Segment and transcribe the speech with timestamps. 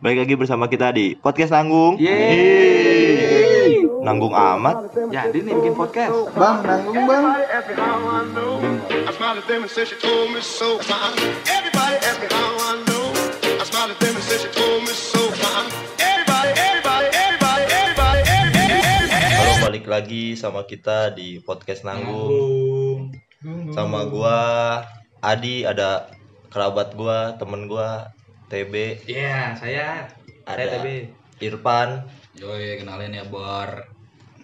[0.00, 2.00] Balik lagi bersama kita di podcast nanggung.
[2.00, 3.84] Yeay.
[4.00, 4.96] Nanggung amat.
[5.12, 6.32] Jadi nih bikin podcast.
[6.32, 7.24] Bang, nanggung bang.
[19.20, 23.12] Halo, balik lagi sama kita di podcast nanggung.
[23.76, 24.36] Sama gua
[25.20, 26.08] Adi, ada
[26.48, 28.16] kerabat gua, temen gua
[28.50, 28.74] TB,
[29.06, 30.10] Iya, saya.
[30.42, 30.86] Saya ada TB.
[31.40, 32.04] Irfan,
[32.36, 33.86] Yoi, kenalin ya Bor.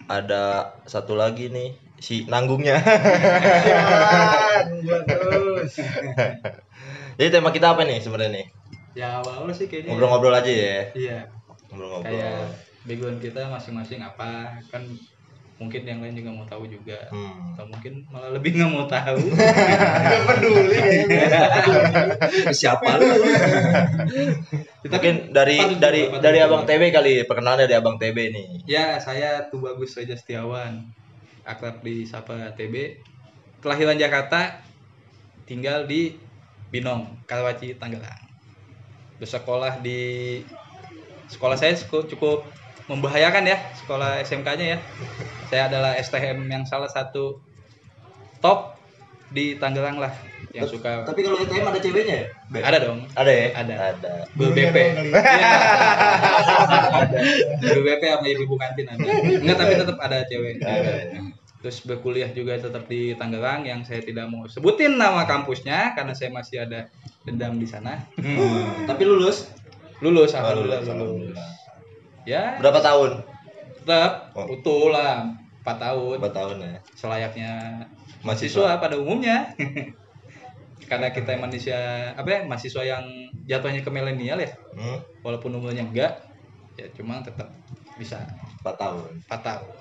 [0.07, 2.79] ada satu lagi nih si nanggungnya.
[7.19, 8.45] Jadi tema kita apa nih sebenarnya nih?
[8.97, 9.93] Ya awal sih kayaknya.
[9.93, 10.79] Ngobrol-ngobrol aja ya.
[10.95, 11.19] Iya.
[11.69, 12.07] Ngobrol-ngobrol.
[12.17, 14.83] Kayak background kita masing-masing apa kan
[15.57, 17.57] mungkin yang lain juga mau tahu juga Hmm.
[17.57, 19.17] atau mungkin malah lebih nggak mau tahu
[22.61, 23.09] Siapa lu?
[24.87, 26.37] Mungkin dari patut dari juga, dari.
[26.45, 28.47] Abang TB kali, perkenalan dari Abang TB nih.
[28.69, 30.85] ya saya tuh bagus saja Setiawan
[31.41, 32.75] akrab di Sapa TB
[33.59, 34.61] kelahiran Jakarta
[35.49, 36.13] tinggal di
[36.69, 38.21] Binong Karawaci Tangerang
[39.17, 40.37] bersekolah di
[41.27, 42.37] sekolah saya cukup, cukup
[42.87, 44.79] membahayakan ya sekolah SMK-nya ya
[45.47, 47.39] saya adalah STM yang salah satu
[48.39, 48.75] top
[49.27, 50.15] di Tangerang lah
[50.55, 52.25] yang suka Tapi kalau STM ada ceweknya ya?
[52.47, 52.59] Be?
[52.63, 53.47] ada dong Ada ya?
[53.53, 53.75] Ada.
[53.91, 54.11] Ada.
[54.33, 55.49] Guru BP Iya.
[56.95, 57.17] ada
[57.61, 60.93] Guru BP sama ibu kantin ada enggak tapi tetap ada cewek Ada.
[61.57, 66.31] terus berkuliah juga tetap di Tangerang yang saya tidak mau sebutin nama kampusnya karena saya
[66.31, 66.87] masih ada
[67.23, 68.87] dendam di sana Hmm.
[68.87, 69.51] Tapi lulus?
[69.99, 71.47] lulus Oh, alhamdulillah lulus, lulus alhamdulillah.
[72.27, 73.23] Ya Berapa tahun?
[73.79, 74.51] tetap Oh.
[74.51, 75.23] utuh lah
[75.63, 76.75] 4 tahun Berapa tahun ya?
[76.93, 77.51] selayaknya
[78.21, 78.67] Mahasiswa.
[78.67, 79.47] mahasiswa pada umumnya
[80.89, 81.75] karena kita manusia
[82.13, 83.03] apa ya mahasiswa yang
[83.43, 84.99] jatuhnya ke milenial ya Hmm?
[85.21, 86.13] walaupun umurnya enggak
[86.75, 87.49] ya cuma tetap
[87.95, 88.21] bisa
[88.61, 89.11] 4 tahun.
[89.25, 89.71] 4 tahun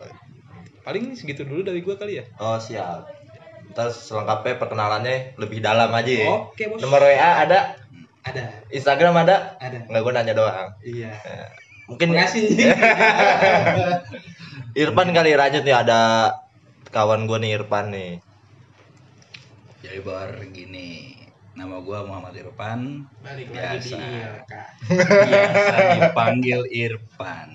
[0.81, 3.11] paling segitu dulu dari gua kali ya Oh, siap.
[3.69, 6.27] Ntar selengkapnya perkenalannya lebih dalam aja ya.
[6.47, 7.75] oke bos Nomor WA ada,
[8.23, 9.59] ada Instagram ada.
[9.59, 10.69] ada Enggak gua nanya doang.
[10.81, 11.11] iya
[11.87, 12.51] Mungkin makasih
[14.83, 16.35] Irfan kali lanjut nih ada
[16.91, 18.19] kawan gua nih Irfan nih.
[19.81, 21.15] Jadi Bor gini.
[21.57, 23.07] Nama gua Muhammad Irfan.
[23.25, 24.53] balik lagi di ILK
[24.93, 27.49] Biasa dipanggil Irfan.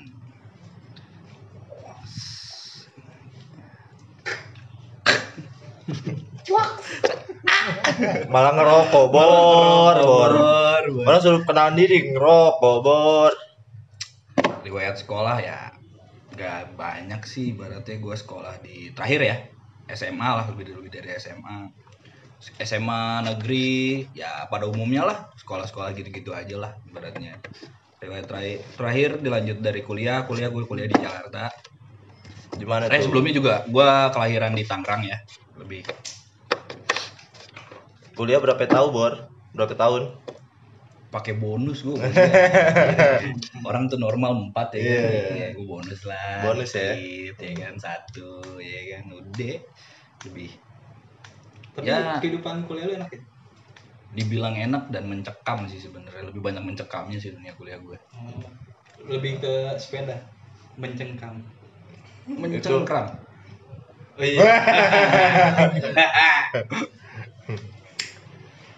[8.32, 10.32] Malah ngerokok, bor, bor.
[10.34, 10.84] Bor, Bor.
[11.06, 13.51] Malah suruh kenalan diri ngerokok, bor.
[14.72, 15.76] Riwayat sekolah ya
[16.32, 19.38] gak banyak sih ibaratnya gua sekolah di terakhir ya
[19.92, 21.68] SMA lah lebih lebih dari SMA
[22.64, 27.36] SMA negeri ya pada umumnya lah sekolah-sekolah gitu-gitu aja lah ibaratnya.
[28.00, 31.52] Riwayat terakhir, terakhir dilanjut dari kuliah kuliah gue kuliah di Jakarta.
[32.56, 35.20] Di mana Eh sebelumnya juga gua kelahiran di Tangerang ya
[35.60, 35.84] lebih.
[38.16, 39.14] Kuliah berapa tahun, Bor?
[39.52, 40.16] Berapa tahun?
[41.12, 42.00] Pakai bonus gue
[43.68, 45.36] orang tuh normal empat ya kan Iya.
[45.36, 46.96] ya gue bonus lah Bonus ya.
[46.96, 49.60] dikit, ya kan satu ya kan udah.
[50.24, 50.52] Lebih.
[51.76, 52.16] Tapi Ya.
[52.18, 53.20] kehidupan kuliah lu enak ya?
[54.12, 58.44] Dibilang enak dan mencekam sih sebenarnya lebih banyak mencekamnya sih dunia kuliah gue Oh,
[59.08, 60.16] lebih ke sepeda
[60.80, 61.44] mencengkam.
[62.28, 63.20] Mencengkram?
[64.16, 64.42] Oh iya.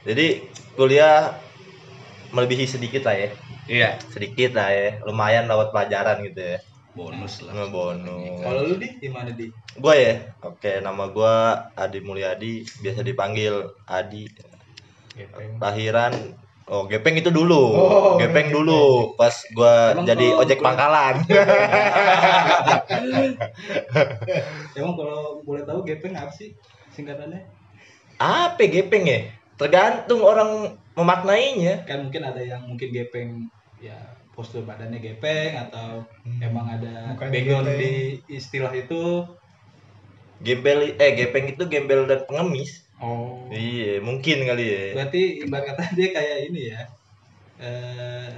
[0.03, 0.43] Jadi
[0.75, 1.31] kuliah
[2.33, 3.29] melebihi sedikit lah ya.
[3.65, 4.99] iya Sedikit lah ya.
[5.01, 6.57] Lumayan lewat pelajaran gitu ya.
[6.93, 8.37] bonus lah Nggak bonus.
[8.39, 10.13] kalau lu di di mana di Gua ya.
[10.41, 11.33] Oke, nama gua
[11.73, 13.53] Adi Mulyadi, biasa dipanggil
[13.87, 14.29] Adi.
[15.57, 16.13] Lahiran
[16.63, 17.75] Oh, gepeng itu dulu.
[17.75, 21.15] Oh, gepeng dulu pas gua Emang jadi kalau ojek gua- pangkalan.
[24.73, 26.55] emang kalau boleh tahu gepeng apa sih
[26.89, 27.41] singkatannya
[28.15, 29.19] Apa gepeng ya?
[29.55, 31.85] Tergantung orang memaknainya.
[31.89, 33.29] kan mungkin ada yang mungkin gepeng
[33.81, 33.97] ya
[34.33, 36.01] postur badannya gepeng atau
[36.41, 37.79] emang ada background gepeng.
[37.81, 37.93] di
[38.31, 39.25] istilah itu
[40.43, 42.83] Gembel eh gepeng itu gembel dan pengemis.
[42.99, 44.83] oh Iya, mungkin kali ya.
[44.97, 46.81] berarti ibarat kata dia kayak ini ya
[47.61, 48.31] eh,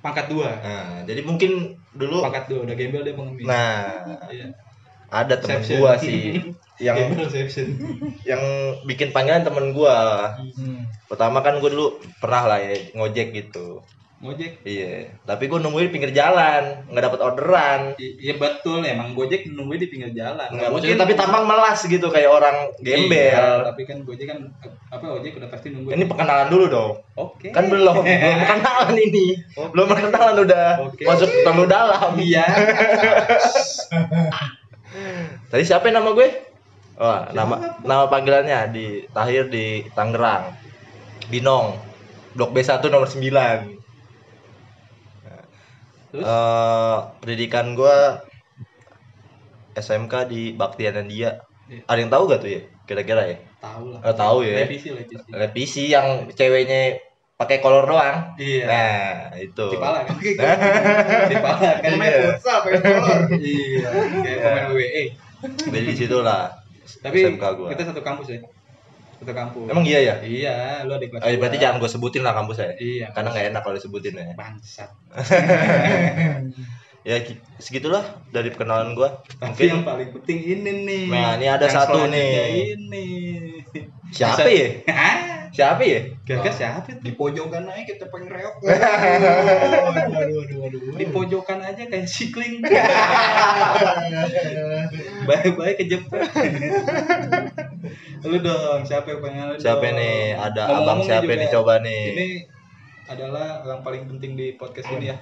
[0.00, 4.46] pangkat dua Nah, jadi mungkin dulu pangkat dua udah gembel dia pengemis nah iya.
[5.10, 5.78] ada temen Exception.
[5.82, 6.22] gua sih
[6.78, 6.96] yang
[8.24, 8.42] yang
[8.84, 10.86] bikin panggilan temen gua Hmm.
[11.06, 11.86] pertama kan gua dulu
[12.16, 13.82] pernah lah ya ngojek gitu
[14.18, 14.66] Gojek.
[14.66, 17.94] Iya, tapi gue nungguin di pinggir jalan, nggak dapat orderan.
[17.94, 20.42] I- Iya betul emang Gojek nungguin di pinggir jalan.
[20.50, 23.46] Nggak mungkin, tapi tampang melas gitu kayak orang Iya, gembel.
[23.62, 24.42] tapi kan Gojek kan
[24.90, 25.94] apa ojek udah pasti nunggu.
[25.94, 26.92] Ini perkenalan dulu dong.
[27.14, 27.54] Oke.
[27.54, 29.26] Kan belum, belum perkenalan ini.
[29.54, 31.02] Belum perkenalan udah Oke.
[31.06, 32.10] masuk terlalu dalam.
[32.18, 32.44] Iya.
[35.48, 36.47] Tadi siapa yang nama gue?
[36.98, 40.50] Wah, nama nama panggilannya di Tahir di Tangerang.
[41.30, 41.78] Binong.
[42.34, 43.78] Blok B1 nomor 9.
[46.08, 46.24] Terus?
[46.24, 48.24] Eh, pendidikan gua
[49.78, 51.38] SMK di Baktiana dia.
[51.68, 51.84] Iya.
[51.86, 52.62] Ada yang tahu gak tuh ya?
[52.88, 53.36] Kira-kira ya?
[53.58, 54.00] tahu lah.
[54.06, 54.54] Oh, tahu ya.
[54.64, 55.30] Revisi, revisi.
[55.30, 56.98] Revisi yang ceweknya
[57.38, 58.34] pakai kolor doang.
[58.38, 58.64] Iya.
[58.66, 59.66] Nah, itu.
[59.70, 60.16] Di pala kan?
[61.30, 61.92] Di pala kan?
[61.94, 62.18] Iya.
[62.34, 63.18] futsal pakai kolor.
[63.38, 63.88] Iya.
[64.24, 65.04] Kayak pemain WWE.
[65.70, 66.57] Dari situ lah.
[66.98, 67.68] Tapi SMK gua.
[67.70, 68.40] kita satu kampus ya.
[69.18, 69.66] Satu kampus.
[69.66, 70.14] Emang iya ya?
[70.22, 70.54] Iya,
[70.86, 71.20] lu ada kelas.
[71.20, 72.72] Oh, iya, berarti jangan gue sebutin lah kampus saya.
[72.78, 73.10] Iya.
[73.10, 74.32] Karena nggak enak kalau disebutin ya.
[74.32, 74.90] bangsat.
[77.06, 79.24] Ya gi- segitulah dari perkenalan gua.
[79.40, 81.04] Tapi yang Mungkin paling penting ini nih.
[81.08, 82.28] Nah, ini ada Yang satu nih.
[82.76, 83.06] Ini.
[84.12, 84.68] siapa Bisa- ya?
[85.48, 86.00] Siapa ya?
[86.22, 87.00] Kira-kira siapa tuh?
[87.00, 88.54] Di pojokan aja kita pengen reok.
[88.62, 90.80] Waduh, waduh, waduh, waduh.
[90.94, 92.60] Di pojokan aja kayak sikling.
[95.28, 96.20] Baik-baik kejepit.
[98.22, 99.96] Lu dong, siapa yang pengen lu Siapa dong?
[99.96, 100.34] nih?
[100.34, 102.02] Ada Ngomong-ngomong abang siapa nih coba nih?
[102.12, 102.26] Ini
[103.08, 105.16] adalah orang paling penting di podcast ini ya.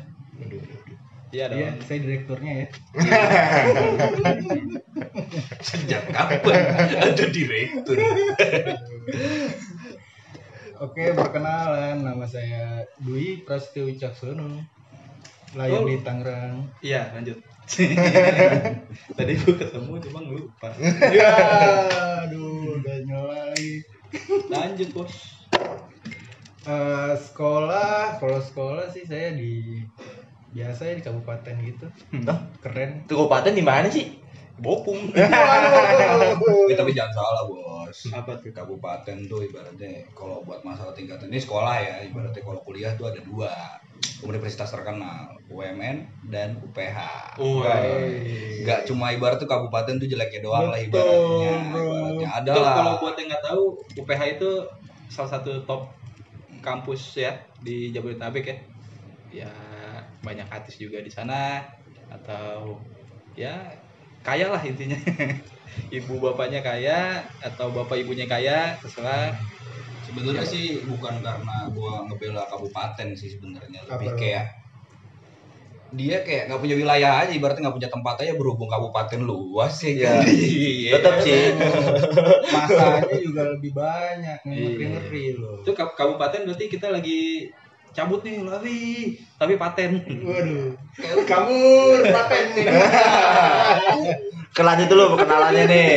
[1.27, 1.85] Iya Iya, dong.
[1.85, 2.67] saya direkturnya ya.
[5.61, 6.61] Sejak kapan
[6.97, 7.97] ada direktur?
[10.77, 12.05] Oke, perkenalan.
[12.05, 14.61] Nama saya Dwi Prasetyo Wicaksono.
[15.57, 15.89] Lahir Oh.
[15.89, 16.69] di Tangerang.
[16.85, 17.41] Iya, lanjut.
[19.17, 20.69] Tadi gua ketemu cuma lupa.
[21.11, 21.33] Ya,
[22.23, 23.81] aduh, udah nyolai.
[24.53, 25.15] Lanjut, Bos.
[26.67, 29.81] Eh, sekolah, kalau sekolah sih saya di
[30.53, 31.87] biasa ya di kabupaten gitu.
[32.27, 32.39] Hah?
[32.61, 33.07] Keren.
[33.07, 34.19] Itu kabupaten di mana sih?
[34.59, 34.99] Bopung.
[36.67, 37.63] Eh, tapi jangan salah bos.
[38.15, 38.51] Apa tuh?
[38.53, 43.21] Kabupaten tuh ibaratnya kalau buat masalah tingkatan ini sekolah ya ibaratnya kalau kuliah tuh ada
[43.23, 43.53] dua
[44.25, 45.97] universitas terkenal UMN
[46.27, 46.99] dan UPH.
[47.39, 48.63] Oh, Nggak- iya.
[48.65, 51.53] nggak cuma ibarat tuh kabupaten tuh jeleknya doang lah ibaratnya.
[51.71, 52.75] Ibaratnya ada lah.
[52.77, 53.63] kalau buat yang nggak tahu,
[54.01, 54.51] UPH itu
[55.13, 55.95] salah satu top
[56.65, 58.57] kampus ya di Jabodetabek ya.
[59.45, 59.53] Ya
[60.25, 61.63] banyak artis juga di sana
[62.09, 62.81] atau
[63.37, 63.69] ya
[64.25, 64.97] kaya lah intinya.
[65.91, 69.35] Ibu bapaknya kaya atau bapak ibunya kaya terserah.
[70.07, 74.19] Sebenarnya sih bukan karena gua ngebela kabupaten sih sebenarnya lebih Apa?
[74.19, 74.47] kayak
[75.97, 80.19] dia kayak nggak punya wilayah aja ibaratnya nggak punya tempat aja berhubung kabupaten luas ya
[80.27, 80.91] Iya.
[80.93, 80.95] kan?
[80.99, 81.43] Tetap sih.
[82.55, 84.67] Masanya juga lebih banyak, Iya.
[84.67, 85.63] ngeri-ngeri loh.
[85.63, 87.51] Itu kab- kabupaten berarti kita lagi
[87.97, 90.05] cabut nih lari tapi paten.
[90.05, 90.77] Waduh.
[91.25, 92.67] Kabur, paten nih.
[94.57, 95.93] Kelanjut dulu perkenalannya nih.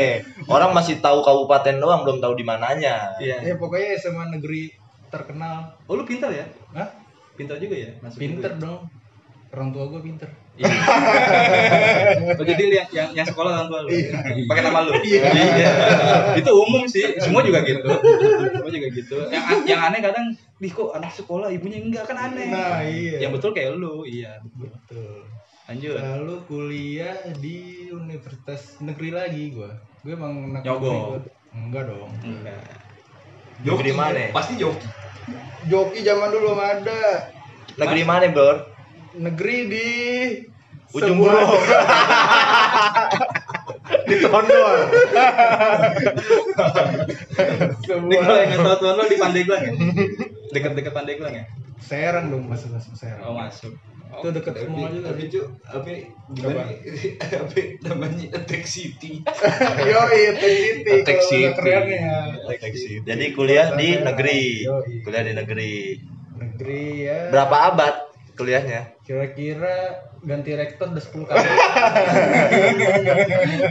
[0.47, 3.19] Orang masih tahu kabupaten doang, belum tahu di mananya.
[3.19, 3.43] Iya.
[3.43, 4.71] Ya pokoknya SMA negeri
[5.11, 5.75] terkenal.
[5.91, 6.47] Oh lu pintar ya?
[6.71, 6.87] Hah?
[7.35, 7.91] Pintar juga ya?
[7.99, 8.63] Masuk Pinter juga.
[8.63, 8.81] dong.
[9.49, 10.29] Orang tua gue pinter.
[10.59, 10.67] Iya.
[12.35, 13.89] oh, jadi yang, yang yang sekolah orang tua lu.
[14.45, 14.91] Pakai nama lu.
[15.01, 15.71] Iya.
[16.35, 17.15] Itu umum sih.
[17.17, 17.87] Semua juga gitu.
[18.69, 19.17] Semua juga gitu.
[19.33, 20.25] Yang yang aneh kadang,
[20.61, 23.17] "Nih kok anak sekolah ibunya enggak kan aneh." Nah, iya.
[23.25, 24.05] Yang betul kayak lu.
[24.05, 24.37] Iya.
[24.45, 25.25] Betul.
[25.69, 25.97] Lanjut.
[26.01, 29.69] Lalu kuliah di universitas negeri lagi gua.
[30.01, 31.21] Gue emang anak gua.
[31.53, 32.09] Enggak dong.
[32.21, 32.61] Enggak.
[33.59, 34.31] Negeri mana?
[34.31, 34.87] Pasti joki.
[35.69, 37.29] Joki zaman dulu ada.
[37.77, 38.65] Negeri mana, Bro?
[39.19, 39.87] Negeri di
[40.89, 41.45] Ujung sebuah-
[44.09, 44.17] Berung.
[44.17, 44.75] di Tondol.
[48.09, 49.73] Ini kalau yang tahu tuan lu di Pandeglang ya?
[50.49, 51.45] Dekat-dekat Pandeglang ya?
[51.79, 53.23] Serang dong masuk masuk Serang.
[53.23, 53.71] Oh, masuk.
[54.09, 55.13] Oh, Itu deket semua juga.
[55.13, 55.89] Tapi cu, apa
[56.33, 56.65] gimana?
[57.45, 59.21] Apa namanya Attack City?
[59.89, 60.01] Yo,
[60.33, 60.91] Tech City.
[61.05, 61.53] Tech kalau City.
[61.53, 62.09] kerennya.
[62.49, 63.05] Attack City.
[63.05, 64.65] Jadi kuliah di negeri.
[65.05, 65.73] Kuliah di negeri.
[66.41, 67.29] Negeri ya.
[67.29, 67.95] Berapa abad
[68.39, 68.95] kuliahnya?
[69.03, 71.39] Kira-kira ganti rektor udah 10 kali.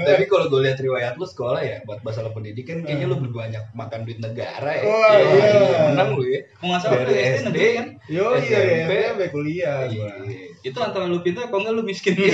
[0.08, 3.64] Tapi kalau gue lihat riwayat lu sekolah ya buat masalah pendidikan kayaknya lu lebih banyak
[3.72, 4.84] makan duit negara ya.
[4.84, 5.92] Wah, iya.
[5.92, 6.44] Menang lu ya.
[6.60, 7.46] Mau nggak salah lu Dari SD SD.
[7.48, 7.86] negeri kan?
[8.08, 8.92] Yo, iya, SMP.
[8.92, 9.78] iya, SMP kuliah.
[9.88, 10.12] Iya.
[10.60, 12.12] Itu antara lu pintar kok enggak lu miskin.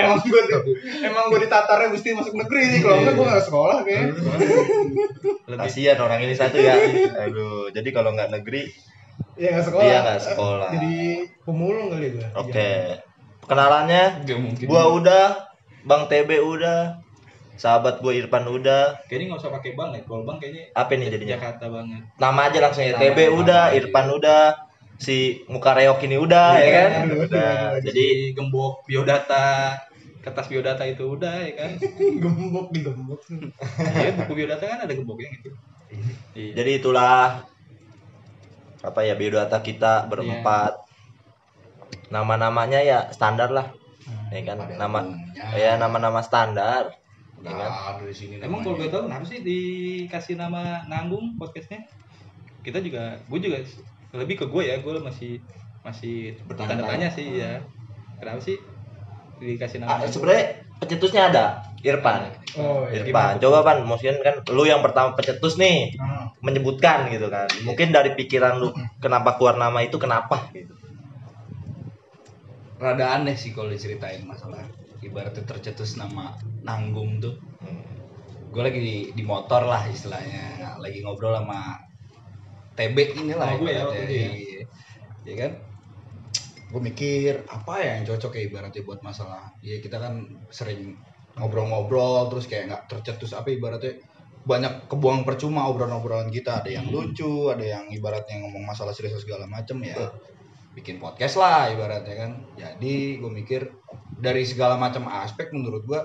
[0.00, 0.40] emang gue
[1.04, 4.02] emang gue ditatarnya mesti masuk negeri nih kalau enggak gue nggak sekolah kayak
[5.48, 6.76] Lebih Kasihan orang ini satu ya.
[7.28, 8.68] Aduh, jadi kalau nggak negeri,
[9.38, 10.68] ya nggak sekolah Iya, nggak sekolah.
[10.74, 10.94] jadi
[11.40, 12.70] pemulung kali gue oke.
[13.44, 14.66] Kenalannya Gak mungkin.
[14.66, 15.26] gua udah,
[15.80, 17.00] Bang TB udah,
[17.54, 19.00] sahabat gua Irfan udah.
[19.06, 20.00] kayaknya nggak usah pakai bang ya.
[20.04, 21.32] Kalau bang kayaknya Apa nih jadinya?
[21.34, 22.02] Jakarta banget.
[22.14, 22.92] Nama aja langsung ya.
[22.92, 23.74] Nama- TB nama udah, aja.
[23.74, 24.42] Irfan udah,
[24.98, 25.16] si
[25.46, 29.78] muka reok ini udah ya kan aduh, udah aduh, jadi gembok biodata,
[30.20, 31.70] kertas biodata itu udah ya kan.
[32.22, 33.20] gembok digembok
[33.94, 35.50] Iya, buku biodata kan ada gemboknya gitu.
[36.34, 36.52] Iya.
[36.52, 37.48] jadi itulah
[38.88, 40.72] apa ya biodata kita berempat
[42.08, 43.68] nama-namanya ya standar lah
[44.32, 45.44] ya kan Pada nama umumnya.
[45.56, 46.96] ya nama-nama standar
[47.38, 47.70] Udah ya kan?
[48.10, 51.86] sini Emang kalau gue tahu kenapa sih dikasih nama nanggung podcastnya?
[52.66, 53.62] Kita juga, gue juga
[54.10, 55.38] lebih ke gue ya, gue masih
[55.86, 56.82] masih Bertanya-tanya.
[56.82, 57.62] bertanya-tanya sih ya.
[58.18, 58.58] Kenapa sih
[59.38, 60.02] dikasih nama?
[60.02, 61.44] Ah, sebenarnya pencetusnya ada
[61.82, 62.34] Irfan.
[62.58, 63.06] Oh iya.
[63.06, 63.38] Irfan.
[63.38, 67.46] Coba pan mungkin kan lu yang pertama pencetus nih Ah, menyebutkan gitu kan.
[67.62, 70.74] Mungkin dari pikiran lu kenapa keluar nama itu kenapa gitu.
[72.78, 74.62] Rada aneh sih kalau diceritain masalah
[75.02, 77.34] ibaratnya tercetus nama nanggung tuh.
[78.48, 80.78] Gue lagi di, di motor lah istilahnya.
[80.78, 81.78] Lagi ngobrol sama
[82.78, 84.06] TB inilah Oh, gue ya, ya.
[84.06, 84.30] Iya.
[85.26, 85.52] Iya kan
[86.68, 89.56] gue mikir apa ya yang cocok ya ibaratnya buat masalah?
[89.64, 91.00] Ya kita kan sering
[91.38, 93.96] ngobrol-ngobrol terus kayak nggak tercetus apa ibaratnya.
[94.44, 96.64] Banyak kebuang percuma obrolan-obrolan kita.
[96.64, 100.12] Ada yang lucu ada yang ibaratnya ngomong masalah serius segala macem ya
[100.78, 102.30] bikin podcast lah ibaratnya kan.
[102.54, 103.66] Jadi gue mikir
[104.14, 106.00] dari segala macam aspek menurut gue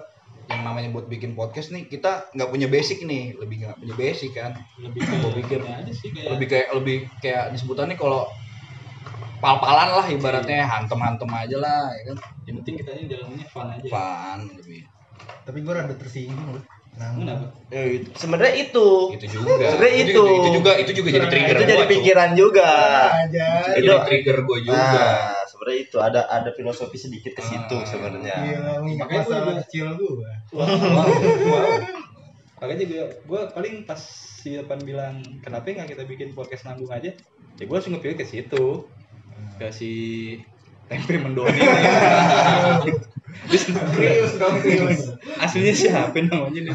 [0.51, 3.37] yang namanya buat bikin podcast nih kita nggak punya basic nih.
[3.37, 4.57] Lebih nggak punya basic kan.
[4.81, 5.59] Lebih Gua pikir
[6.25, 8.27] lebih kayak lebih kayak sebutannya kalau
[9.43, 10.63] pal-palan lah ibaratnya.
[10.63, 12.17] Hantem-hantem aja lah ya kan?
[12.47, 13.87] Yang penting kita ini jalannya fun aja.
[13.91, 14.81] fun lebih.
[15.43, 16.63] Tapi gue rada tersinggung loh.
[16.93, 17.09] Nah?
[17.73, 18.87] Eh, itu- sebenarnya itu.
[19.17, 19.65] Itu juga.
[19.65, 20.23] Sebenarnya itu.
[20.23, 20.49] itu.
[20.61, 22.69] juga itu juga jadi trigger itu jadi pikiran juga.
[23.25, 23.47] Aja.
[23.75, 24.77] Itu Itu- jadi trigger gue juga.
[24.79, 25.97] Nah sebenarnya itu.
[25.99, 27.83] Ada ada filosofi sedikit ke situ Ah.
[27.83, 28.35] sebenarnya
[28.79, 30.69] mengingat Makanya juga- kecil gue Wow,
[31.49, 31.67] wow.
[32.61, 33.99] Makanya gue, gue paling pas
[34.39, 37.11] si depan bilang kenapa nggak kita bikin podcast nanggung aja,
[37.57, 38.87] ya gue langsung ngepilih ke situ,
[39.59, 39.91] ke si
[40.89, 41.59] tempe mendoni.
[44.33, 44.55] Dong
[45.41, 46.73] aslinya siapa namanya nih?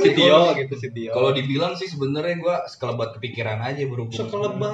[0.00, 1.12] Si Tio gitu si Tio.
[1.12, 4.72] kalau dibilang sih sebenarnya gue sekelebat kepikiran aja berhubung sekelebat,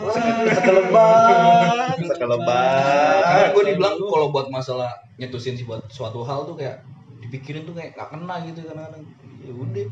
[0.52, 1.96] sekelebat.
[1.96, 6.84] Karena sekelebat gue dibilang kalau buat masalah nyetusin sih buat suatu hal tuh kayak
[7.24, 9.04] dipikirin tuh kayak gak kena gitu kadang-kadang.
[9.42, 9.86] Ya udah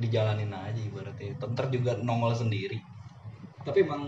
[0.00, 1.36] dijalanin aja ibaratnya.
[1.36, 2.80] Ntar juga nongol sendiri.
[3.62, 4.02] Tapi emang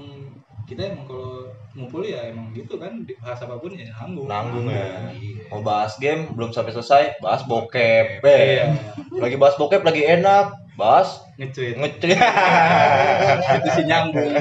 [0.63, 4.27] kita emang kalau ngumpul ya emang gitu kan bahas apa pun ya nanggung.
[4.27, 5.49] nanggung ya Iya.
[5.49, 8.77] mau bahas game belum sampai selesai bahas bokep Iya.
[9.15, 11.77] lagi bahas bokep lagi enak bahas Ngecuit.
[11.77, 12.17] ngecek
[13.59, 14.33] itu sih nyambung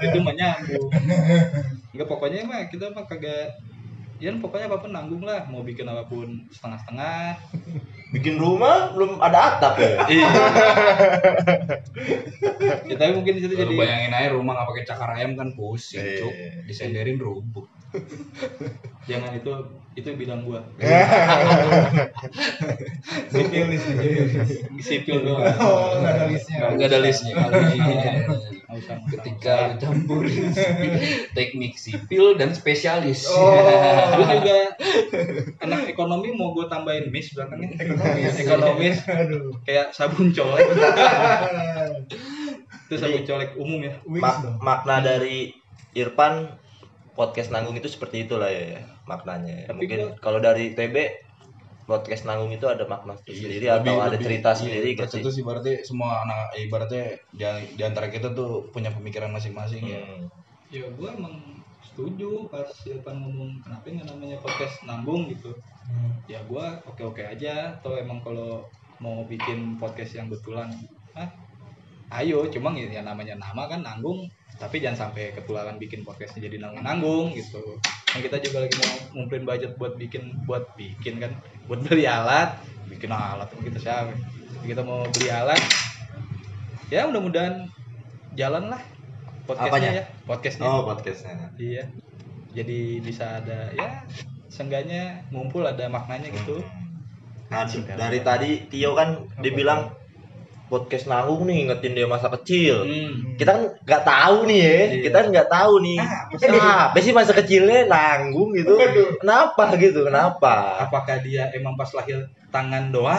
[0.00, 0.86] itu mah nyambung
[1.90, 3.54] enggak pokoknya mah kita mah kagak
[4.24, 5.44] ya pokoknya apa pun nanggung lah.
[5.52, 7.36] Mau bikin apa pun setengah-setengah.
[8.14, 10.06] Bikin rumah belum ada atap ya?
[10.06, 10.28] Iya.
[12.84, 16.18] Ya, tapi mungkin itu jadi bayangin aja rumah nggak pakai cakar ayam kan pusing Iya.
[16.22, 16.32] cuk.
[16.70, 17.66] Disenderin rubuh
[19.08, 19.52] jangan itu
[19.94, 20.58] itu bidang gua.
[23.30, 24.26] Sipil nih sipil
[24.82, 25.46] sipil doang.
[25.62, 26.58] Oh nggak ada listnya.
[26.74, 27.34] Nggak ada listnya.
[29.14, 29.70] Ketika usah.
[29.78, 30.26] dicampur
[31.38, 33.30] teknik sipil dan spesialis.
[33.30, 33.54] Oh.
[34.18, 34.58] Gua juga
[35.62, 37.78] anak ekonomi mau gue tambahin miss belakangnya.
[37.78, 38.34] Ekonomis.
[38.42, 38.98] Ekonomis.
[39.06, 39.54] Aduh.
[39.62, 40.66] Kayak sabun colek.
[42.90, 43.94] Itu sabun colek umum ya.
[44.10, 45.54] Ma- makna dari
[45.94, 46.63] Irfan
[47.14, 50.96] podcast nanggung itu seperti itulah ya, ya maknanya Tapi mungkin gua- kalau dari TB
[51.84, 55.20] podcast nanggung itu ada makna sendiri atau ada cerita sendiri gitu sih?
[55.20, 57.44] itu sih berarti semua anak ibaratnya di,
[57.76, 60.00] di antara kita tuh punya pemikiran masing-masing ya.
[60.00, 60.26] Hmm.
[60.72, 61.34] ya gue emang
[61.84, 65.28] setuju pas Irfan ngomong kenapa nggak namanya podcast nanggung?
[65.28, 65.52] gitu.
[66.24, 68.64] Ya gue oke oke aja atau emang kalau
[68.98, 70.72] mau bikin podcast yang betulan
[71.12, 71.28] ah
[72.16, 76.84] ayo cuma ya namanya nama kan nanggung tapi jangan sampai ketularan bikin podcastnya jadi nanggung
[76.86, 77.82] nanggung gitu.
[78.06, 81.34] Kan kita juga lagi mau ngumpulin budget buat bikin buat bikin kan?
[81.66, 82.54] Buat beli alat
[82.86, 84.14] bikin alat kita siapa?
[84.62, 85.58] Kita mau beli alat
[86.92, 87.66] ya mudah-mudahan
[88.38, 88.82] jalan lah
[89.50, 89.90] podcastnya Apanya?
[89.90, 90.66] ya podcastnya.
[90.70, 91.34] Oh podcastnya.
[91.58, 91.84] Iya.
[92.54, 94.06] Jadi bisa ada ya
[94.46, 96.62] seenggaknya ngumpul ada maknanya gitu.
[97.50, 100.03] nah dari tadi Tio kan dibilang
[100.64, 103.36] podcast nanggung nih ingetin dia masa kecil Hmm.
[103.36, 104.86] kita kan nggak tahu nih ya Iya.
[105.02, 105.98] kita kan nggak tahu nih
[106.34, 108.74] kenapa sih masa kecilnya nanggung gitu
[109.20, 110.54] kenapa gitu kenapa
[110.84, 113.18] Apakah dia emang pas lahir tangan doang?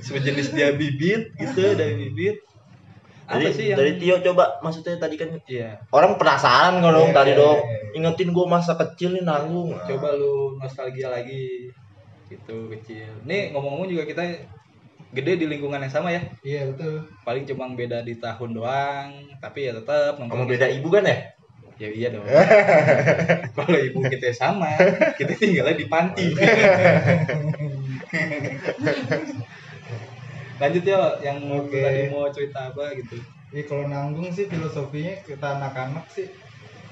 [0.00, 2.36] Sejenis dia bibit gitu dari bibit.
[3.24, 5.78] Apa Jadi sih yang dari Tio coba maksudnya tadi kan Iya.
[5.94, 7.78] orang penasaran kalau dong Iya, tadi iya, dong iya.
[7.94, 11.70] ingetin gue masa kecil nih nanggung Coba lu nostalgia lagi
[12.26, 13.06] gitu kecil.
[13.22, 14.22] Nih ngomong-ngomong juga kita
[15.10, 16.22] gede di lingkungan yang sama ya?
[16.40, 17.02] Iya betul.
[17.22, 19.08] Paling cuma beda di tahun doang
[19.40, 21.18] tapi ya tetap Kamu beda ibu kan ya?
[21.80, 22.28] ya iya dong.
[23.56, 24.68] Kalau ibu kita sama
[25.16, 26.28] kita tinggalnya di panti.
[30.60, 31.80] Lanjut ya yang Oke.
[31.80, 33.16] tadi mau cerita apa gitu.
[33.50, 36.28] Iya kalau nanggung sih filosofinya kita anak-anak sih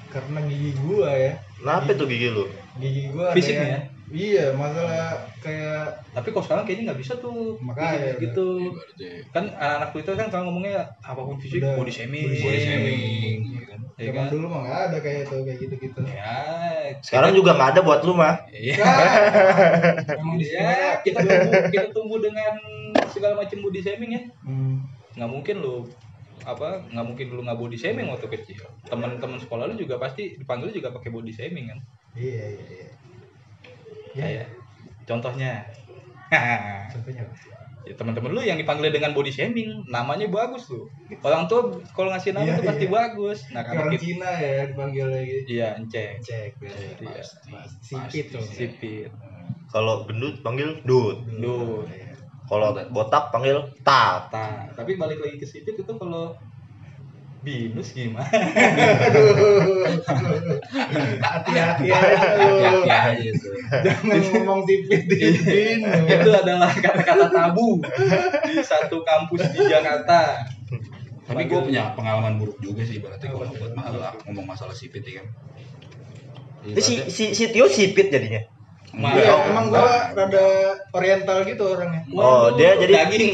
[0.09, 1.37] karena gigi gua ya.
[1.55, 2.49] Kenapa tuh gigi lu?
[2.81, 7.55] gigi gua ada Fisiknya yang- iya masalah kayak tapi kok sekarang kayaknya nggak bisa tuh
[7.61, 8.73] Makanya, gitu.
[8.73, 9.07] Berarti.
[9.29, 12.25] Kan anak-anak Twitter kan kalau ngomongnya apa pun fisik Udah, body shaming.
[12.25, 12.99] body body shaming.
[13.53, 13.79] ya kan?
[13.99, 16.37] ya zaman kan dulu mah nggak ada kayak itu kayak gitu gitu ya
[17.05, 18.35] Sekarang juga nggak ada buat lu mah.
[18.49, 18.75] iya.
[20.17, 22.53] Emang ya kita tumbuh kita tumbuh dengan
[23.13, 24.21] segala macam body shaming ya.
[24.43, 24.85] Hmm.
[25.13, 25.83] nggak mungkin lu
[26.47, 28.63] apa nggak mungkin lu nggak body shaming waktu kecil.
[28.87, 31.79] Teman-teman sekolah lu juga pasti dipanggil juga pakai body shaming kan?
[32.17, 32.87] Iya iya iya
[34.15, 34.45] ya ya
[35.05, 35.51] contohnya
[36.93, 37.23] contohnya
[37.87, 40.85] ya teman-teman lu yang dipanggil dengan body shaming namanya bagus tuh
[41.25, 42.93] orang tua kalau ngasih nama Iya, tuh pasti iya.
[42.93, 47.63] bagus nah karena orang kita Cina ya dipanggilnya gitu iya enceng cek biasa Iya.
[47.81, 49.09] sipit tuh sipit
[49.69, 51.29] Kalau gendut panggil dut.
[51.37, 51.85] Dut.
[51.93, 52.17] Iya.
[52.49, 54.25] Kalau botak panggil tat.
[54.33, 56.33] Nah, tapi balik lagi ke sipit itu kalau
[57.39, 58.27] binus gimana?
[61.23, 67.79] hati-hati aja lu jangan ngomong sipit di bin itu adalah kata-kata tabu
[68.43, 70.43] di satu kampus di Jakarta.
[71.29, 75.21] Tapi gue punya pengalaman buruk juga sih berarti kalau buat masalah ngomong masalah sipit ya
[75.23, 75.27] kan.
[76.75, 78.43] Si si si Tio sipit jadinya.
[78.89, 79.13] Enggak.
[79.15, 80.45] Iya, emang gua rada
[80.91, 82.01] oriental gitu orangnya.
[82.09, 83.33] Oh, dia jadi- daging.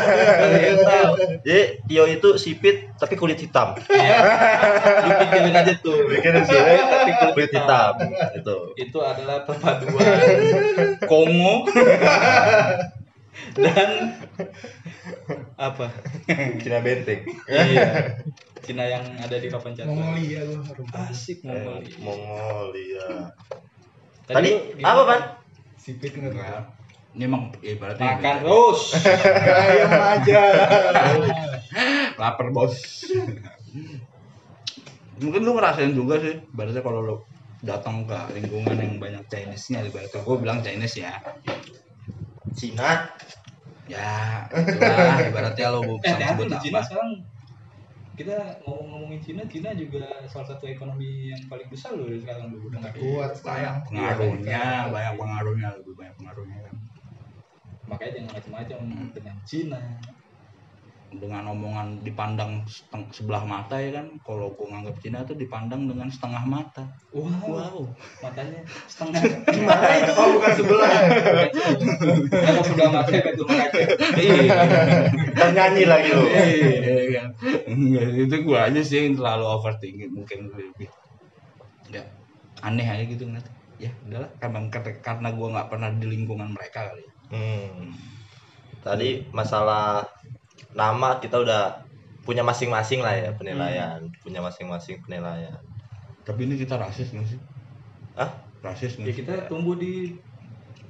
[0.46, 1.10] Oriental.
[1.40, 3.78] Jadi Tio itu sipit tapi kulit hitam.
[3.86, 4.18] Iya.
[5.06, 6.10] Lu pikirin aja tuh.
[6.10, 7.92] Bikin sipit tapi kulit hitam.
[8.34, 8.56] Itu.
[8.74, 10.02] Itu adalah perpaduan
[11.10, 11.62] Kongo
[13.56, 13.90] dan
[15.56, 15.86] apa?
[16.58, 17.20] Cina benteng.
[17.46, 18.18] Iya.
[18.60, 19.94] Cina yang ada di papan catur.
[19.94, 20.98] Mongolia gua rumput.
[20.98, 21.62] Asik Eh,
[22.02, 23.30] Mongolia.
[24.26, 25.20] Tadi apa, Pan?
[25.76, 26.62] Sipit enggak tahu.
[27.16, 28.80] Ini emang ibaratnya Makan terus.
[29.64, 30.42] Ayam aja.
[32.16, 32.76] lapar bos.
[35.16, 37.16] Mungkin lu ngerasain juga sih, ibaratnya kalau lu
[37.64, 41.16] datang ke lingkungan yang banyak Chinese-nya, ibaratnya gue bilang Chinese ya.
[42.52, 43.08] Cina.
[43.86, 46.84] Ya, itulah ibaratnya lo Eh, bisa hati-hati sebut di Cina apa.
[46.84, 47.10] sekarang
[48.16, 52.64] kita ngomong-ngomongin Cina, Cina juga salah satu ekonomi yang paling besar loh sekarang loh.
[52.64, 53.84] Udah Kuat sekarang.
[53.84, 56.74] Pengaruhnya, banyak pengaruhnya, lebih banyak pengaruhnya kan.
[57.86, 59.08] Makanya jangan macam-macam Hmm.
[59.12, 59.80] dengan Cina.
[61.14, 66.10] Dengan omongan dipandang seteng- sebelah mata ya kan kalau gue nganggap Cina tuh dipandang dengan
[66.10, 67.88] setengah mata Wow,
[68.20, 69.22] matanya setengah.
[69.56, 70.12] Gimana itu?
[70.12, 70.90] Oh, bukan sebelah.
[72.28, 73.80] Kalau sebelah mata betul kaca.
[75.32, 76.24] Kan nyanyi lagi lu.
[76.28, 77.28] Iya kan
[77.70, 80.90] Enggak, itu gue aja sih yang terlalu overthinking mungkin lebih
[81.86, 82.02] ya
[82.66, 83.46] aneh aja gitu ngeliat
[83.78, 84.58] ya udahlah karena
[85.00, 87.12] karena gue nggak pernah di lingkungan mereka kali ya.
[87.32, 87.94] Hmm.
[88.82, 90.06] Tadi masalah
[90.76, 91.62] nama kita udah
[92.22, 95.56] punya masing-masing lah ya penilaian, punya masing-masing penilaian.
[96.26, 97.40] tapi ini kita rasis nggak sih
[98.18, 98.30] Hah?
[98.60, 100.18] rasis Ya nggak sih kita tumbuh di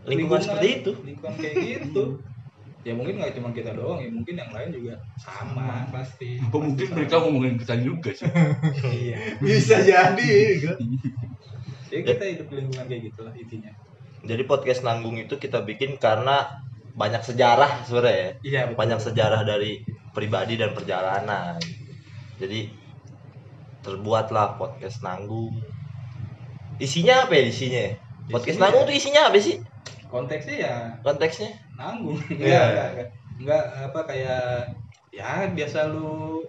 [0.06, 0.90] Lingkungan seperti itu.
[1.02, 2.04] Lingkungan kayak gitu.
[2.86, 5.90] Ya mungkin nggak cuma kita doang, ya mungkin yang lain juga sama.
[5.90, 6.38] pasti.
[6.46, 8.30] apa mungkin mereka ngomongin kita juga sih
[9.10, 9.16] Iya.
[9.42, 10.30] Bisa jadi.
[10.62, 10.74] gitu.
[11.90, 13.74] Ya kita hidup di lingkungan kayak gitulah intinya.
[14.26, 16.62] Jadi podcast nanggung itu kita bikin karena
[16.96, 18.30] banyak sejarah sebenarnya ya.
[18.42, 18.78] Iya, betul.
[18.80, 21.60] Banyak sejarah dari pribadi dan perjalanan.
[22.40, 22.72] Jadi
[23.84, 25.60] terbuatlah podcast nanggung.
[26.76, 27.84] Isinya apa ya isinya?
[28.26, 29.56] Podcast Isinya- nanggung tuh isinya apa sih?
[30.06, 31.50] konteksnya ya Konteksnya?
[31.74, 32.62] nanggung Iya.
[32.70, 33.08] enggak, enggak.
[33.42, 34.46] enggak apa kayak
[35.10, 36.46] ya biasa lu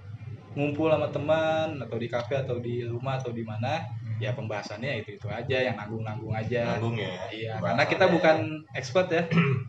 [0.53, 3.81] ngumpul sama teman atau di kafe atau di rumah atau di mana
[4.17, 7.13] ya pembahasannya itu itu aja yang nanggung nanggung aja Nanggung ya.
[7.29, 8.37] iya karena kita bukan
[8.71, 9.23] expert ya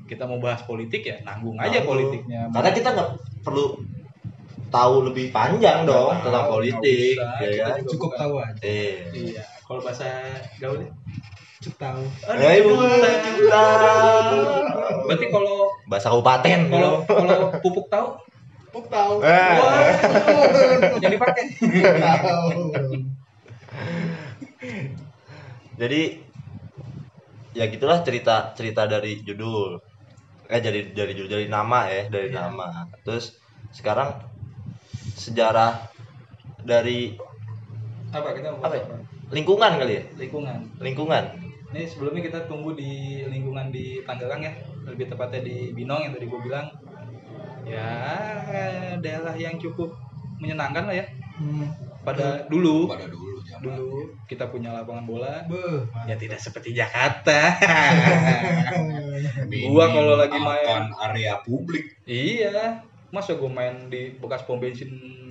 [0.06, 1.88] kita mau bahas politik ya nanggung aja Nanggung.
[1.94, 3.76] politiknya Karena kita nggak perlu
[4.68, 7.38] tahu lebih panjang dong Nggak tentang tahu, politik, nggak usah.
[7.38, 7.72] ya Kita kan?
[7.74, 8.60] juga Cukup bukan- tahu aja.
[8.62, 8.94] Eh.
[9.12, 10.06] iya kalau bahasa
[10.56, 10.90] gaulnya
[11.58, 12.02] Cukup tahu.
[12.34, 13.64] Ya itu kita.
[15.02, 16.60] berarti kalau Bahasa kabupaten.
[16.68, 18.08] kalau kalau pupuk tahu
[18.68, 19.12] Cukup tahu.
[19.20, 19.52] Eh.
[19.58, 19.92] wah
[20.96, 21.44] yang dipakai
[21.98, 22.48] Tahu.
[25.78, 26.02] Jadi
[27.54, 29.78] ya gitulah cerita cerita dari judul.
[30.48, 32.48] Eh dari dari judul dari nama ya, dari Iya.
[32.50, 32.88] nama.
[33.04, 33.36] Terus
[33.70, 34.16] sekarang
[35.14, 35.92] sejarah
[36.64, 37.14] dari
[38.10, 38.82] apa kita Apa bahas ya?
[38.88, 38.96] apa?
[39.28, 40.02] lingkungan kali ya?
[40.16, 41.24] lingkungan Lingkungan.
[41.68, 44.52] Ini sebelumnya kita tumbuh di lingkungan di Tangerang ya,
[44.88, 46.66] lebih tepatnya di Binong yang tadi gue bilang.
[47.68, 47.84] ya
[48.96, 49.92] daerah yang cukup
[50.40, 51.68] menyenangkan lah ya Hmm.
[52.00, 53.27] pada dulu pada dulu
[53.60, 55.42] dulu kita punya lapangan bola.
[55.44, 57.56] Beuh, ya tidak seperti Jakarta.
[59.68, 61.84] Gua kalau lagi main- area publik.
[62.04, 62.82] Iya.
[63.08, 64.88] Masa gue main di bekas pom bensin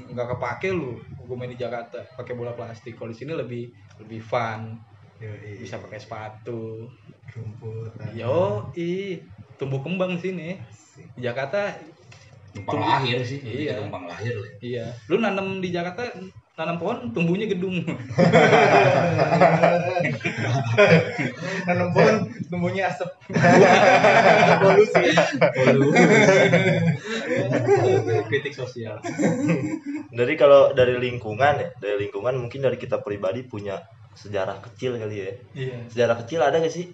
[0.09, 0.97] nggak kepake lu?
[1.19, 2.97] Gue main di Jakarta pakai bola plastik.
[2.97, 4.75] Kalau di sini lebih lebih fun.
[5.17, 5.57] Yoi.
[5.57, 6.85] bisa pakai sepatu.
[7.27, 7.91] Rumput.
[8.13, 9.17] yo i
[9.55, 10.57] tumbuh kembang sini.
[11.13, 11.69] Di Jakarta
[12.55, 13.37] Tumbuh- lahir sih.
[13.39, 13.77] Iya.
[13.79, 14.49] numpang lahir lah.
[14.57, 14.85] Iya.
[15.05, 16.01] Lu nanam di Jakarta
[16.57, 17.85] nanam pohon tumbuhnya gedung
[21.69, 22.15] Nanam pohon
[22.49, 23.13] tumbuhnya asap.
[24.65, 25.05] Polusi.
[28.25, 28.97] kritik sosial
[30.09, 33.85] Dari kalau dari lingkungan ya, dari lingkungan mungkin dari kita pribadi punya
[34.17, 35.31] sejarah kecil kali ya.
[35.53, 36.89] iya Sejarah kecil ada gak sih?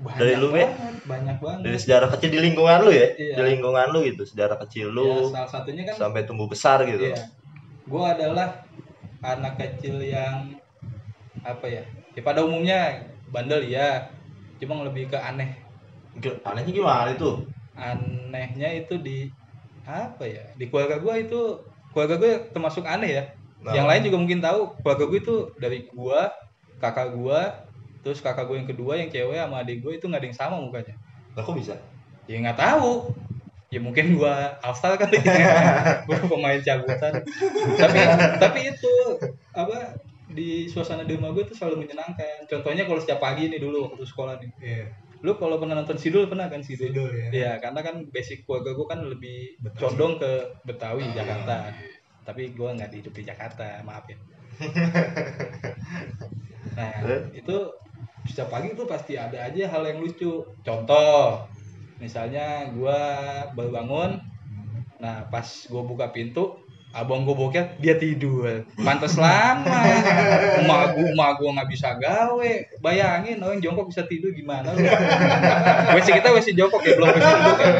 [0.00, 0.72] banyak Dari lu, banget
[1.04, 3.12] banyak banget Dari sejarah kecil di lingkungan lu ya?
[3.12, 3.36] Iya.
[3.38, 7.12] Di lingkungan lu gitu, sejarah kecil ya, lu salah satunya kan sampai tumbuh besar gitu.
[7.12, 7.28] Iya.
[7.84, 8.64] Gue adalah
[9.22, 10.58] anak kecil yang
[11.46, 11.82] apa ya?
[12.12, 14.10] Ya pada umumnya bandel ya.
[14.58, 15.58] Cuma lebih ke aneh.
[16.44, 17.46] Anehnya gimana itu?
[17.74, 19.30] Anehnya itu di
[19.82, 20.44] apa ya?
[20.54, 21.40] Di keluarga gue itu
[21.90, 23.24] keluarga gue termasuk aneh ya.
[23.62, 23.72] Nah.
[23.74, 26.34] Yang lain juga mungkin tahu keluarga gue itu dari gua,
[26.82, 27.66] kakak gua,
[28.02, 30.56] terus kakak gue yang kedua yang cewek sama adik gue itu nggak ada yang sama
[30.58, 30.94] mukanya.
[31.38, 31.78] Lah kok bisa?
[32.26, 33.14] Ya nggak tahu.
[33.72, 35.16] Ya mungkin gua hafal kali.
[36.06, 37.24] gua pemain cabutan.
[37.80, 37.98] tapi
[38.36, 38.92] tapi itu
[39.56, 39.96] apa
[40.32, 42.48] di suasana di rumah gue tuh selalu menyenangkan.
[42.48, 44.52] Contohnya kalau setiap pagi nih dulu waktu sekolah nih.
[44.60, 44.84] Iya.
[45.22, 46.90] Lu kalau pernah nonton Sidul pernah kan Sidul?
[46.90, 47.28] Sidul ya.
[47.30, 49.80] Iya, karena kan basic keluarga gue kan lebih Betawi.
[49.80, 50.30] condong ke
[50.66, 51.70] Betawi, Jakarta.
[52.26, 54.18] Tapi gua nggak hidup di Jakarta, maaf ya.
[56.78, 56.92] nah,
[57.34, 57.56] itu
[58.26, 60.42] setiap pagi tuh pasti ada aja hal yang lucu.
[60.62, 61.46] Contoh,
[62.02, 62.98] misalnya gua
[63.54, 64.18] baru bangun,
[64.98, 66.58] nah pas gua buka pintu,
[66.90, 68.66] abang gua boker, dia tidur.
[68.82, 69.80] Pantes lama.
[70.58, 72.52] Emak gua, emak gua nggak bisa gawe.
[72.82, 74.82] Bayangin orang jongkok bisa tidur gimana lu?
[75.94, 77.70] WC kita WC jongkok ya, belum WC duduk ya.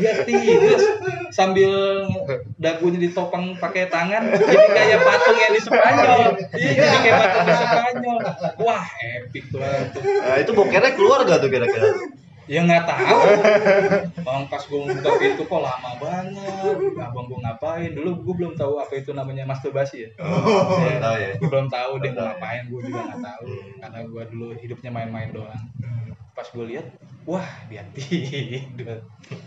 [0.00, 0.80] Dia tidur
[1.30, 1.70] sambil
[2.58, 6.20] dagunya ditopang pakai tangan, jadi kayak patung yang di Spanyol.
[6.58, 8.18] Iya, jadi kayak patung di Spanyol.
[8.66, 9.62] Wah, epic tuh.
[9.62, 11.86] Nah, itu bokernya keluar gak tuh kira-kira?
[12.50, 13.18] Ya nggak tahu.
[14.26, 16.98] Bang pas gue buka pintu kok lama banget.
[16.98, 17.90] Abang gue ngapain?
[17.94, 20.10] Dulu gue belum tahu apa itu namanya masturbasi ya.
[20.18, 21.30] Oh, Ya, tahu ya.
[21.38, 22.26] Gue belum tahu dia mau ya.
[22.34, 22.62] ngapain.
[22.66, 23.46] Gue juga nggak tahu.
[23.78, 25.62] Karena gue dulu hidupnya main-main doang.
[26.34, 26.86] Pas gue lihat,
[27.22, 28.98] wah dia tidur.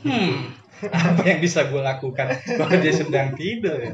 [0.08, 0.56] Hmm,
[0.88, 3.92] apa yang bisa gue lakukan kalau dia sedang tidur ya?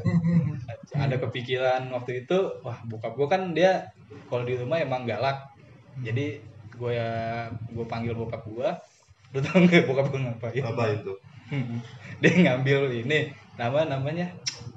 [0.94, 3.90] Ada kepikiran waktu itu, wah bokap gue kan dia
[4.30, 5.50] kalau di rumah emang galak.
[6.02, 6.38] Jadi
[6.76, 8.68] gue ya gue panggil bokap gue,
[9.30, 10.62] lu tau nggak bokap gue ngapain?
[10.62, 11.12] Apa itu?
[12.18, 14.30] dia ngambil ini nama namanya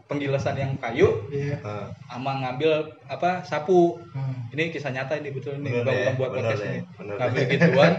[0.06, 1.58] penggilasan yang kayu Iya.
[1.60, 2.72] Nah, sama ngambil
[3.06, 4.50] apa sapu Hmm.
[4.50, 7.50] ini kisah nyata ini betul ini bukan, ya, buat podcast ya, ini ngambil ya.
[7.50, 7.94] gituan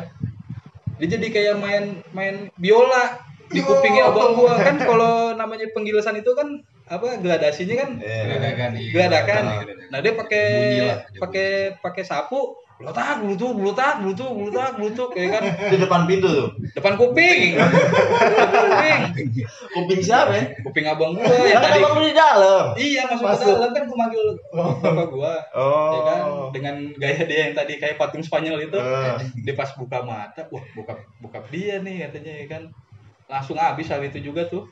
[0.95, 6.31] dia jadi kayak main main biola di kupingnya abang gua kan kalau namanya penggilasan itu
[6.33, 8.23] kan apa gradasinya kan Iya.
[8.29, 8.91] Geradakan, iya.
[8.91, 9.87] geradakan Geradakan.
[9.89, 10.47] nah dia pakai
[11.17, 16.49] pakai pakai sapu blutak blutuk blutak blutuk blutuk blutuk kayak kan Di depan pintu tuh.
[16.75, 17.55] depan kuping
[18.55, 19.01] kuping
[19.71, 20.45] Kuping siapa ya?
[20.61, 22.65] kuping abang gua yang Kan tadi abang di dalam.
[22.75, 23.47] Iya masuk, Masuk.
[23.47, 24.25] ke dalam kan gue manggil
[24.81, 25.35] bapak gua
[25.89, 26.49] ya kan Oh.
[26.51, 29.17] dengan gaya dia yang tadi kayak patung Spanyol itu Eh.
[29.43, 32.63] dia pas buka mata wah buka buka dia nih katanya ya kan
[33.27, 34.67] langsung habis hari itu juga tuh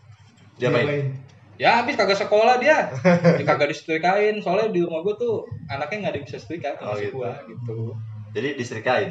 [0.55, 1.17] Diapain?
[1.63, 6.11] Ya habis kagak sekolah dia dia kagak disetrikain soalnya di rumah gua tuh anaknya nggak
[6.11, 7.17] ada yang bisa setrika Oh, gitu.
[7.17, 7.95] gua gitu
[8.33, 9.11] Jadi diserikain.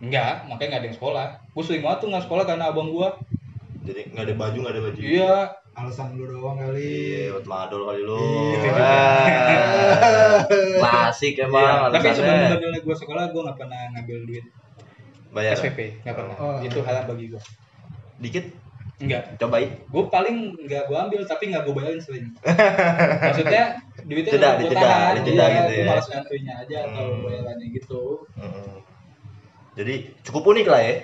[0.00, 3.08] enggak makanya nggak ada yang sekolah gua sering banget tuh nggak sekolah karena abang gua
[3.80, 4.98] Jadi nggak ada baju, nggak ada baju.
[4.98, 5.34] iya
[5.70, 6.82] Alasan lu doang kali.
[6.82, 8.18] Iya, buat madol kali lu.
[8.50, 8.74] Iya.
[10.82, 11.88] Klasik emang.
[11.88, 14.44] Iya, tapi sebelum gua sekolah gua nggak pernah ngambil duit
[15.30, 15.54] Bayar.
[15.54, 16.58] SPP nggak pernah Oh.
[16.58, 17.40] itu haram bagi gua
[18.18, 18.44] Dikit,
[19.00, 19.70] enggak cobain.
[19.80, 22.26] gue paling nggak gue ambil tapi nggak gue bayarin sering
[23.24, 23.62] maksudnya
[24.02, 25.86] duitnya Jeda, gue tahan dijeda iya, gitu gue ya.
[25.86, 27.22] malas ngantrinya aja atau Hmm.
[27.22, 28.02] bayarannya gitu
[28.34, 28.70] Mm-mm.
[29.72, 30.94] Jadi cukup unik lah ya.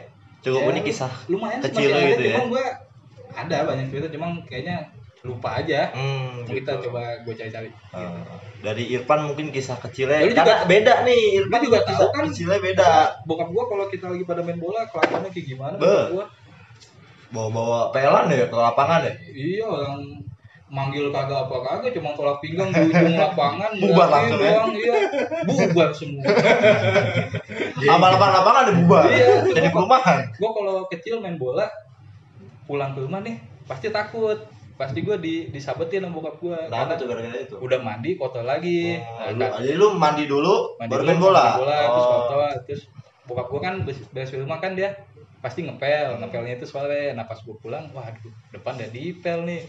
[0.42, 1.12] Cukup Ya, unik kisah.
[1.26, 2.36] lumayan Kecil ada gitu ya.
[2.36, 2.64] cuma gue
[3.32, 4.76] ada banyak cerita cuma kayaknya
[5.22, 6.86] lupa aja Hmm, kita gitu.
[6.86, 8.22] coba gue cari-cari Ah,
[8.60, 12.24] dari Irfan mungkin kisah kecilnya Lu juga- beda nih Irfan Lu juga kisah tahu kan?
[12.28, 12.90] kecilnya beda
[13.24, 15.82] bokap gue kalau kita lagi pada main bola kelakuannya kayak gimana Be.
[15.82, 16.24] bokap gue
[17.28, 19.12] bawa-bawa pelan ya ke lapangan ya?
[19.26, 20.02] Iya orang
[20.66, 24.52] manggil kagak apa kagak cuma tolak pinggang di ujung lapangan Bubar langsung ya?
[24.72, 24.94] iya.
[25.44, 26.22] Bubar semua.
[27.78, 29.04] Sama lapangan lapangan ada bubar.
[29.06, 30.18] Iya, jadi perumahan.
[30.32, 31.66] gue kalau kecil main bola
[32.64, 34.38] pulang ke rumah nih pasti takut.
[34.76, 37.56] Pasti gue di disabetin sama bokap gue Kenapa tuh gara-gara itu?
[37.56, 39.00] udah mandi kotor lagi.
[39.00, 41.46] Oh, Nah, lu, jadi lu mandi dulu, mandi baru main bola.
[41.48, 42.12] main bola terus Oh.
[42.12, 42.38] kotor.
[42.68, 42.82] Terus
[43.24, 43.74] bokap gue kan
[44.12, 44.92] beres rumah kan dia
[45.44, 49.62] pasti ngepel ngepelnya itu soalnya nah pas gue pulang waduh depan udah dipel nih.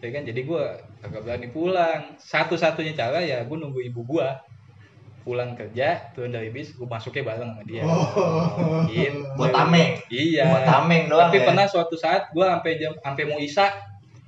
[0.00, 0.64] Ya kan jadi gue
[1.04, 2.16] kagak berani pulang.
[2.16, 4.28] Satu-satunya cara ya gue nunggu ibu gue
[5.20, 7.82] pulang kerja turun dari bis gue masuknya bareng sama dia.
[7.84, 8.88] Oh.
[8.88, 9.28] gitu.
[9.36, 10.00] Buat tameng.
[10.08, 10.48] iya.
[10.48, 11.46] Buat tameng doang tapi ya.
[11.52, 13.68] pernah suatu saat gue sampai jam sampai mau isa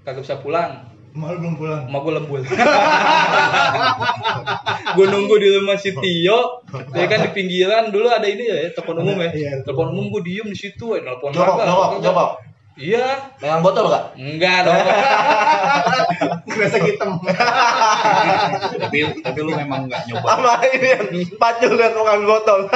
[0.04, 1.82] kagak bisa pulang Malu belum pulang.
[1.86, 2.38] emak gue lembur
[4.92, 6.38] gue nunggu di rumah si Tio
[6.90, 9.50] ya kan di pinggiran dulu ada ini ya telepon umum ya Iya.
[9.60, 12.02] telepon umum gue diem di situ ya telepon Jokok, kagak, jokok, kagak.
[12.02, 12.28] jokok.
[12.74, 13.06] iya
[13.38, 14.02] Megang botol gak?
[14.16, 14.72] enggak dong
[16.48, 17.10] Kresek hitam.
[18.78, 21.04] tapi tapi lu memang nggak nyoba Sama ini yang
[21.36, 22.60] pacul liat megang botol.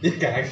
[0.00, 0.32] Iya,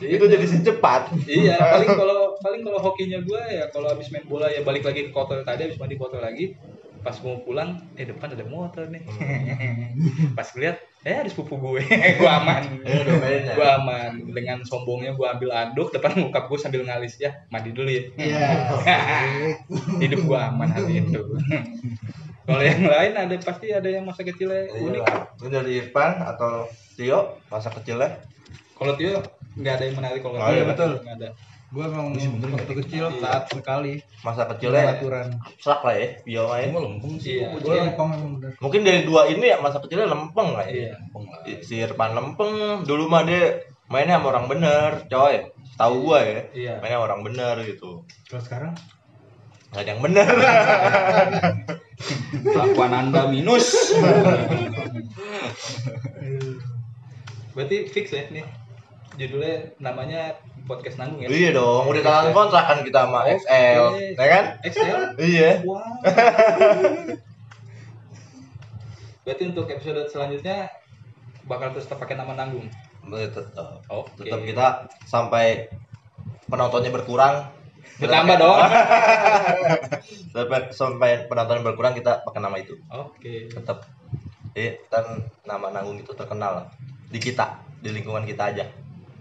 [0.00, 1.02] kagak itu jadi secepat.
[1.28, 5.08] iya paling kalau paling kalau hokinya gue ya kalau habis main bola ya balik lagi
[5.08, 6.56] ke kotor tadi habis mandi kotor lagi
[7.00, 9.00] pas mau pulang eh depan ada motor nih
[10.36, 11.80] pas lihat eh ada sepupu gue
[12.20, 13.54] gue aman domain ya.
[13.56, 17.88] gue aman dengan sombongnya gue ambil anduk depan muka gue sambil ngalis ya mandi dulu
[17.88, 18.48] ya Iya.
[20.04, 21.20] hidup gue aman hari itu
[22.44, 25.02] kalau yang lain ada pasti ada yang masa kecilnya Iya unik.
[25.40, 26.66] Ini dari Irfan atau
[26.98, 28.20] Tio masa kecilnya.
[28.74, 29.22] kalau Tio
[29.54, 30.90] nggak ada yang menarik kalau Oh, iya, Tio betul.
[31.00, 31.30] nggak ada
[31.70, 33.22] Gua emang waktu nggak kecil dikit.
[33.22, 34.02] taat sekali.
[34.20, 35.38] Masa kecilnya aturan.
[35.38, 36.68] abstrak lah ya, bio Ini main.
[36.68, 37.46] mah lempeng sih Iya.
[37.56, 37.82] Iya.
[37.86, 38.50] lempeng bener.
[38.58, 40.74] Mungkin dari dua ini ya masa kecilnya lempeng lah ya.
[40.74, 45.46] iya lempeng lah Si Irfan lempeng, dulu mah dia mainnya sama orang bener, coy.
[45.76, 46.40] Tahu gua ya.
[46.50, 48.02] iya Mainnya sama orang bener gitu.
[48.26, 48.74] Kalau sekarang
[49.70, 50.26] Gak ada yang bener.
[52.42, 53.70] kelakuan anda minus
[57.52, 58.42] berarti fix ya nih
[59.20, 63.36] judulnya namanya podcast nanggung ya iya dong, udah tangan kontrak kan kita sama Oke.
[63.44, 63.84] XL,
[64.16, 64.44] ya kan?
[64.64, 65.50] XL Iya.
[65.68, 65.84] Wow.
[69.20, 70.72] Berarti untuk episode selanjutnya
[71.44, 72.66] bakal terus pakai nama nanggung.
[73.10, 73.84] Tetap.
[73.92, 74.24] Oke.
[74.24, 74.66] Tetap kita
[75.04, 75.68] sampai
[76.48, 77.46] penontonnya berkurang.
[78.00, 78.58] Bertambah dong.
[80.32, 82.80] sampai sampai penonton berkurang kita pakai nama itu.
[82.88, 83.52] Oke.
[83.52, 83.84] Tetap.
[84.56, 86.72] Eh, dan nama nanggung itu terkenal
[87.06, 88.66] di kita, di lingkungan kita aja.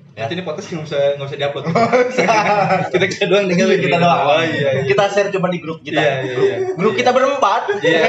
[0.10, 0.26] Ya.
[0.26, 1.66] Nanti ini podcast nggak usah nggak usah diupload.
[2.94, 4.22] kita kita doang tinggal kita doang.
[4.26, 4.70] Oh iya.
[4.76, 4.84] iya.
[4.84, 5.96] Kita share cuma di grup kita.
[5.96, 6.58] Iya, iya, grup, iya.
[6.76, 7.62] grup kita berempat.
[7.80, 8.02] Iya.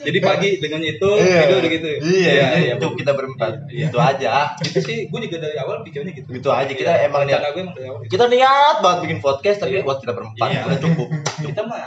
[0.00, 1.38] Jadi pagi dengan itu Iya.
[1.46, 1.88] tidur gitu.
[2.02, 2.74] Iya, jadi iya.
[2.76, 3.52] grup kita berempat.
[3.70, 3.86] Iya, iya.
[3.88, 4.32] Itu aja.
[4.58, 6.28] Itu sih gue juga dari awal pikirnya gitu.
[6.28, 8.10] Gitu aja, kita Iya, emang niat- rencana gue emang dari awal gitu.
[8.10, 9.86] Kita niat banget bikin podcast tapi Iya.
[9.86, 10.60] buat kita berempat Iya.
[10.66, 11.08] udah cukup.
[11.52, 11.84] kita mah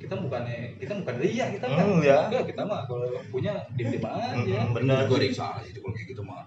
[0.00, 2.18] kita bukannya kita bukan ria kita mah Hmm, ya.
[2.26, 6.08] enggak kita mah kalau punya diem diem aja Hmm, bener yang salah itu kalau kayak
[6.10, 6.42] gitu mah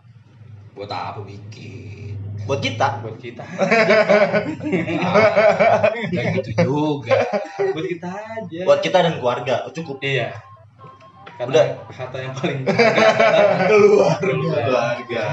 [0.73, 2.99] buat apa bikin Buat kita.
[2.99, 3.39] buat kita
[6.11, 7.17] kayak gitu juga
[7.71, 9.63] buat kita aja Buat kita dan keluarga.
[9.63, 10.03] Oh, cukup.
[10.03, 10.35] iya
[11.33, 11.65] karena Udah.
[11.89, 14.21] harta yang paling keluar.
[14.21, 14.61] keluarga.
[14.61, 15.27] Keluarga.